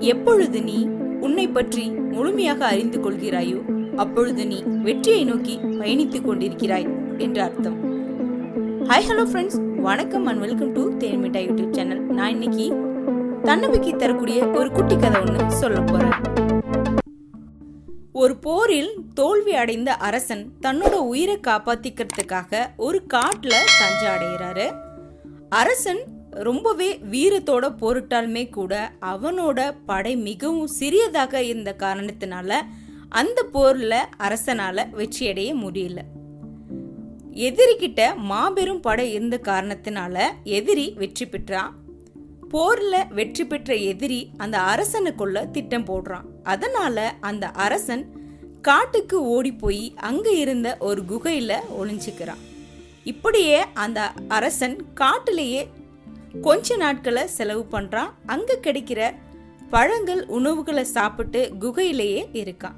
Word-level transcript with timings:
எப்பொழுது 0.00 0.62
நீ 0.62 0.86
உன்னை 1.20 1.48
பற்றி 1.48 1.90
முழுமையாக 1.90 2.66
அறிந்து 2.66 2.98
கொள்கிறாயோ 3.00 3.58
அப்பொழுது 3.96 4.46
நீ 4.46 4.62
வெற்றியை 4.62 5.24
நோக்கி 5.24 5.56
பயணித்துக் 5.56 6.26
கொண்டிருக்கிறாய் 6.26 6.86
என்று 7.18 7.42
அர்த்தம். 7.42 7.78
ஹாய் 8.84 9.06
ஹலோ 9.08 9.24
ஃப்ரெண்ட்ஸ் 9.30 9.80
வணக்கம் 9.80 10.26
and 10.26 10.38
welcome 10.38 10.72
to 10.72 10.92
Thenmitta 10.92 11.40
YouTube 11.46 11.70
channel. 11.70 12.00
நான் 12.00 12.30
இன்னைக்கு 12.30 12.66
தன்னம்பிக்கை 13.42 13.96
தரக்கூடிய 13.96 14.46
ஒரு 14.46 14.70
குட்டி 14.70 14.96
கதை 14.96 15.20
ஒன்று 15.20 15.50
சொல்ல 15.50 15.80
போறேன். 15.80 16.16
ஒரு 18.12 18.36
போரில் 18.36 19.04
தோல்வி 19.14 19.54
அடைந்த 19.54 19.94
அரசன் 19.94 20.52
தன்னோட 20.62 20.94
உயிரை 20.94 21.38
காப்பாத்திக்கிறதுக்காக 21.46 22.66
ஒரு 22.76 23.02
காட்டுல 23.14 23.54
தஞ்ச 23.80 24.18
அடைகிறாரு. 24.18 24.68
அரசன் 25.48 26.17
ரொம்பவே 26.40 27.00
வீரத்தோட 27.10 27.64
போரிட்டாலுமே 27.80 28.50
கூட 28.50 28.92
அவனோட 29.02 29.74
படை 29.86 30.16
மிகவும் 30.16 30.66
சிறியதாக 30.66 31.42
இருந்த 31.42 31.74
காரணத்தினால 31.78 32.60
அந்த 33.08 33.46
போர்ல 33.54 33.94
அரசனால 34.18 34.86
வெற்றியடைய 34.90 35.50
முடியல. 35.54 35.98
எதிரிகிட்ட 37.32 38.16
மாபெரும் 38.16 38.80
படை 38.80 39.12
இருந்த 39.12 39.40
காரணத்தினால 39.42 40.26
எதிரி 40.44 40.92
வெற்றி 40.96 41.26
பெற்றான். 41.26 41.74
போர்ல 42.52 43.08
வெற்றி 43.08 43.46
பெற்ற 43.46 43.74
எதிரி 43.74 44.30
அந்த 44.36 44.58
அரசனுக்குள்ள 44.58 45.50
திட்டம் 45.50 45.86
போடுறான். 45.86 46.26
அதனால 46.42 47.14
அந்த 47.20 47.48
அரசன் 47.48 48.04
காட்டுக்கு 48.62 49.22
ஓடி 49.22 49.52
போய் 49.52 49.94
அங்க 49.96 50.30
இருந்த 50.30 50.76
ஒரு 50.80 51.02
குகையில 51.02 51.54
ஒளிஞ்சுக்கிறான். 51.80 52.42
இப்படியே 53.04 53.64
அந்த 53.74 54.12
அரசன் 54.28 54.92
காட்டிலேயே 54.94 55.68
கொஞ்ச 56.40 56.76
நாட்களை 56.76 57.26
செலவு 57.26 57.66
பண்றான். 57.70 58.10
அங்க 58.26 58.58
கிடைக்கிற 58.62 59.14
பழங்கள் 59.70 60.26
உணவுகளை 60.26 60.84
சாப்பிட்டு 60.84 61.52
குகையிலேயே 61.60 62.24
இருக்கான். 62.32 62.74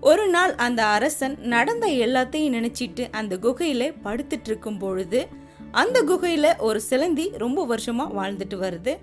ஒரு 0.00 0.28
நாள் 0.28 0.54
அந்த 0.54 0.84
அரசன் 0.84 1.38
நடந்த 1.40 1.86
எல்லாத்தையும் 1.86 2.54
நினைச்சிட்டு 2.56 3.12
அந்த 3.12 3.36
குகையில 3.36 3.94
படுத்துட்டு 4.04 4.44
இருக்கும் 4.44 4.78
பொழுது 4.78 5.26
அந்த 5.70 6.02
குகையில 6.02 6.58
ஒரு 6.58 6.80
சிலந்தி 6.80 7.30
ரொம்ப 7.34 7.66
வருஷமா 7.66 8.08
வாழ்ந்துட்டு 8.18 8.54
வருது. 8.54 8.98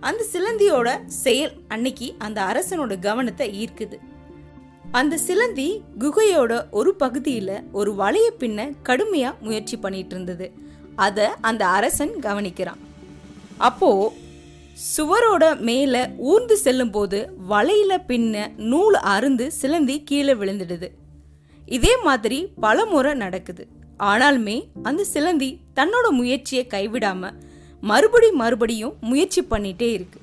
அந்த 0.00 0.24
சிலந்தியோட 0.32 1.06
செயல் 1.06 1.52
அன்னைக்கு 1.68 2.14
அந்த 2.18 2.42
அரசனோட 2.42 2.98
கவனத்தை 2.98 3.64
ஈர்க்குது. 3.64 3.98
அந்த 4.90 5.16
சிலந்தி 5.16 5.82
குகையோட 5.98 6.70
ஒரு 6.70 6.94
பகுதியில 6.98 7.62
ஒரு 7.72 7.92
வலைய 7.92 8.30
பின்ன 8.38 8.72
கடுமையா 8.84 9.38
முயற்சி 9.40 9.76
பண்ணிட்டு 9.76 10.14
இருந்தது. 10.14 10.52
அத 10.96 11.34
அந்த 11.40 11.66
அரசன் 11.66 12.10
கவனிக்கிறான். 12.10 12.80
அப்போ 13.56 14.12
சுவரோட 14.96 15.58
மேல 15.58 16.10
ஊர்ந்து 16.16 16.56
செல்லும்போது 16.56 17.32
வலையில 17.50 17.98
பின்ன 18.08 18.56
நூல் 18.56 18.94
அருந்து 18.94 19.52
சிலந்தி 19.52 20.02
கீழே 20.02 20.34
விழுந்துடுது. 20.34 20.88
இதே 21.66 22.02
மாதிரி 22.02 22.48
பல 22.60 22.86
முறை 22.86 23.14
நடக்குது. 23.14 23.66
ஆனாலுமே 23.98 24.64
அந்த 24.82 25.04
சிலந்தி 25.04 25.58
தன்னோட 25.76 26.10
முயற்சியை 26.10 26.66
கைவிடாம 26.70 27.32
மறுபடி 27.80 28.30
மறுபடியும் 28.30 28.96
முயற்சி 29.00 29.42
பண்ணிட்டே 29.42 29.92
இருக்கு. 29.92 30.20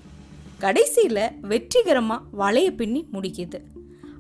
கடைசியில 0.60 1.30
வெற்றிகரமா 1.50 2.20
வலைய 2.40 2.76
பின்னி 2.76 3.06
முடிக்குது. 3.14 3.62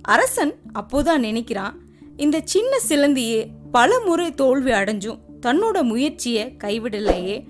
அரசன் 0.01 0.55
அப்போதான் 0.73 1.19
நினைக்கிறான் 1.19 1.73
இந்த 2.17 2.41
சின்ன 2.43 2.77
சிலந்தியே 2.89 3.47
பல 3.71 3.99
முறை 3.99 4.31
தோல்வி 4.31 4.71
அடைஞ்சும் 4.71 5.19
தன்னோட 5.41 5.83
முயற்சியை 5.83 6.55
கைவிடலையே 6.63 7.45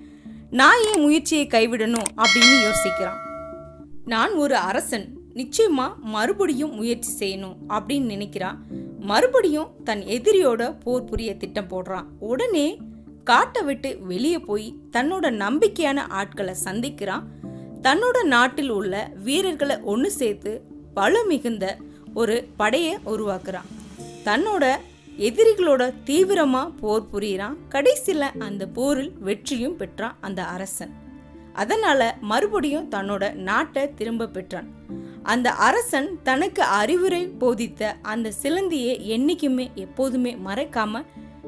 நான் 0.52 0.80
ஏன் 0.94 1.00
முயற்சியை 1.00 1.46
கைவிடணும் 1.46 2.10
அப்படின்னு 2.16 2.70
யோசிக்கிறான். 2.70 3.18
நான் 4.04 4.32
ஒரு 4.32 4.56
அரசன் 4.56 5.18
நிச்சயமா 5.34 5.96
மறுபடியும் 5.96 6.74
முயற்சி 6.74 7.12
செய்யணும் 7.18 7.56
அப்படின்னு 7.68 8.10
நினைக்கிறான். 8.10 8.56
மறுபடியும் 9.00 9.70
தன் 9.84 10.00
எதிரியோட 10.00 10.80
போர் 10.80 11.04
புரிய 11.04 11.36
திட்டம் 11.36 11.68
போடுறான். 11.68 12.04
உடனே 12.18 12.80
காட்டை 13.24 13.62
விட்டு 13.62 13.98
வெளியே 14.00 14.38
போய் 14.38 14.74
தன்னோட 14.92 15.30
நம்பிக்கையான 15.30 15.98
ஆட்களை 15.98 16.54
சந்திக்கிறான். 16.64 17.22
தன்னோட 17.82 18.22
நாட்டில் 18.22 18.68
உள்ள 18.68 19.10
வீரர்களை 19.24 19.76
ஒன்று 19.80 20.10
சேர்த்து 20.10 20.62
பல 20.94 21.24
மிகுந்த 21.24 21.76
ஒரு 22.14 22.48
படையை 22.56 22.98
உருவாக்குறான். 23.06 23.68
தன்னோட 24.24 24.76
எதிரிகளோட 25.18 25.94
தீவிரமா 26.06 26.72
போர் 26.80 27.08
புரியிறான். 27.12 27.56
கடைசியில 27.70 28.20
அந்த 28.38 28.66
போரில் 28.66 29.12
வெற்றியும் 29.18 29.76
பெற்றான் 29.76 30.16
அந்த 30.20 30.44
அரசன். 30.44 30.92
அதனால 31.52 32.16
மறுபடியும் 32.20 32.90
தன்னோட 32.90 33.34
நாட்டை 33.34 33.94
திரும்ப 33.94 34.26
பெற்றான். 34.26 34.68
அந்த 35.22 35.50
அரசன் 35.50 36.22
தனக்கு 36.22 36.62
அறிவுரை 36.62 37.26
போதித்த 37.26 37.96
அந்த 38.02 38.32
சிலந்தியை 38.42 38.94
என்னைக்குமே 39.16 39.72
எப்போதுமே 39.74 40.34
மறைக்காம 40.34 41.04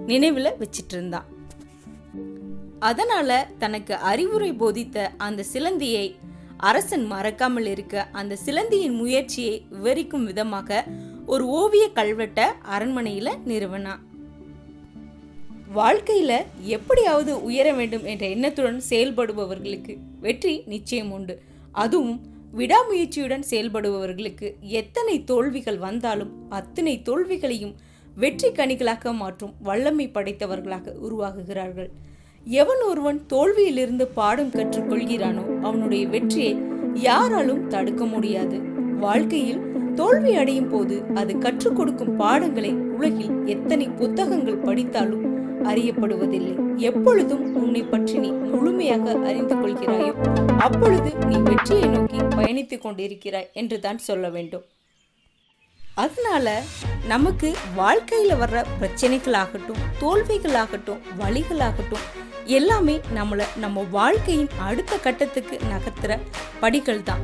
நினைவில் 0.07 0.57
வச்சிட்டு 0.59 0.89
இருந்தான் 0.89 1.25
அதனால 2.79 3.49
தனக்கு 3.59 3.95
அறிவுரை 3.95 4.53
போதித்த 4.53 5.13
அந்த 5.17 5.45
சிலந்தியை 5.53 6.17
அரசன் 6.57 7.07
மறக்காமல் 7.07 7.67
இருக்க 7.67 8.09
அந்த 8.13 8.37
சிலந்தியின் 8.45 8.97
முயற்சியை 8.97 9.67
விவரிக்கும் 9.71 10.25
விதமாக 10.25 10.85
ஒரு 11.27 11.47
ஓவிய 11.47 11.91
கல்வெட்டை 11.95 12.45
அரண்மனையில 12.79 13.29
நிறுவனா. 13.47 13.99
வாழ்க்கையில 15.75 16.43
எப்படியாவது 16.63 17.43
உயர 17.43 17.73
வேண்டும் 17.73 18.05
என்ற 18.05 18.27
எண்ணத்துடன் 18.27 18.81
செயல்படுபவர்களுக்கு 18.91 19.99
வெற்றி 20.21 20.63
நிச்சயம் 20.67 21.13
உண்டு. 21.13 21.43
அதுவும் 21.73 22.21
விடாமுயற்சியுடன் 22.57 23.45
செயல்படுபவர்களுக்கு 23.51 24.55
எத்தனை 24.61 25.25
தோல்விகள் 25.25 25.79
வந்தாலும் 25.79 26.33
அத்தனை 26.49 27.03
தோல்விகளையும் 27.03 27.75
வெற்றி 28.15 28.49
கனிகளாக 28.49 29.15
மாற்றும் 29.15 29.55
வல்லமை 29.61 30.11
படைத்தவர்களாக 30.15 30.93
உருவாகுகிறார்கள். 31.03 31.91
எவன் 32.45 32.83
ஒருவன் 32.83 33.27
தோல்வியிலிருந்து 33.27 34.07
பாடம் 34.15 34.51
கற்றுக்கொள்கிறானோ 34.51 35.61
அவனுடைய 35.61 36.07
வெற்றியை 36.07 36.57
யாராலும் 36.95 37.69
தடுக்க 37.69 38.05
முடியாது. 38.05 38.59
வாழ்க்கையில் 38.99 39.63
தோல்வி 40.01 40.33
அடையும் 40.41 40.71
போது 40.73 40.97
அது 41.21 41.33
கற்றுக் 41.45 41.77
கொடுக்கும் 41.79 42.17
பாடங்களை 42.17 42.73
உலகில் 42.97 43.35
எத்தனை 43.55 43.87
புத்தகங்கள் 44.01 44.65
படித்தாலும் 44.67 45.25
அறியப்படுவதில்லை. 45.71 46.55
எப்பொழுதும் 46.89 47.45
உன்னை 47.61 47.83
பற்றி 47.83 48.17
நீ 48.25 48.31
முழுமையாக 48.53 49.15
அறிந்து 49.29 49.57
கொள்கிறாயோ 49.63 50.15
அப்பொழுது 50.67 51.11
நீ 51.31 51.37
வெற்றியை 51.49 51.89
நோக்கி 51.95 52.19
பயணித்துக் 52.37 52.85
கொண்டிருக்கிறாய் 52.85 53.51
என்று 53.61 53.77
தான் 53.87 54.01
சொல்ல 54.09 54.29
வேண்டும். 54.37 54.65
அதனால 56.05 56.47
நமக்கு 57.13 57.49
வாழ்க்கையில 57.81 58.37
வர்ற 58.41 58.59
பிரச்சனைகளாகட்டும் 58.81 59.83
தோல்விகளாகட்டும் 60.03 61.03
வழிகளாகட்டும் 61.21 62.07
எல்லாமே 62.59 62.97
நம்மளை 63.19 63.47
நம்ம 63.65 63.85
வாழ்க்கையின் 63.99 64.51
அடுத்த 64.69 64.95
கட்டத்துக்கு 65.05 65.57
நகர்த்துற 65.73 66.19
படிகள் 66.63 67.07
தான் 67.11 67.23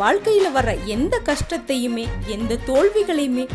வாழ்க்கையில 0.00 0.46
வர்ற 0.56 0.84
எந்த 0.84 1.18
கஷ்டத்தையுமே 1.18 2.08
எந்த 2.26 2.58
தோல்விகளையுமே 2.66 3.48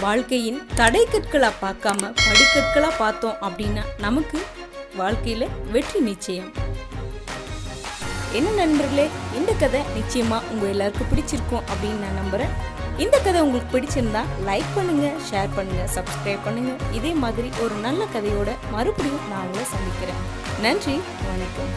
வாழ்க்கையின் 0.00 0.66
தடை 0.74 1.06
கற்களா 1.12 1.50
பார்க்காம 1.62 2.10
படிக்கற்களா 2.24 2.90
பார்த்தோம் 2.98 3.38
அப்படின்னா 3.40 3.82
நமக்கு 3.98 4.38
வாழ்க்கையில 4.98 5.48
வெற்றி 5.70 6.00
நிச்சயம். 6.00 6.50
என்ன 8.32 8.50
நண்பர்களே 8.50 9.08
இந்த 9.34 9.52
கதை 9.52 9.80
நிச்சயமா 9.96 10.38
உங்க 10.50 10.66
எல்லாருக்கும் 10.66 11.10
பிடிச்சிருக்கும் 11.12 11.64
அப்படின்னு 11.70 12.02
நான் 12.04 12.20
நம்புறேன். 12.22 12.52
இந்த 12.98 13.18
கதை 13.18 13.40
உங்களுக்கு 13.40 13.72
பிடிச்சிருந்தா 13.74 14.22
லைக் 14.46 14.70
பண்ணுங்க 14.74 15.08
ஷேர் 15.30 15.56
பண்ணுங்க 15.56 15.88
சப்ஸ்கிரைப் 15.94 16.44
பண்ணுங்க. 16.44 16.72
இதே 16.92 17.12
மாதிரி 17.24 17.50
ஒரு 17.60 17.74
நல்ல 17.74 18.04
கதையோட 18.04 18.50
மறுபடியும் 18.70 19.28
நான் 19.28 19.44
உங்களை 19.46 19.66
சந்திக்கிறேன். 19.74 20.22
நன்றி 20.60 21.00
வணக்கம். 21.28 21.72